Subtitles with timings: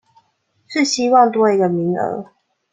[0.67, 2.29] 是希望多一個名額